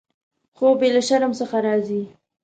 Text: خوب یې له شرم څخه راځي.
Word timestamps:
خوب 0.55 0.77
یې 0.85 0.89
له 0.95 1.01
شرم 1.07 1.31
څخه 1.39 1.57
راځي. 1.65 2.01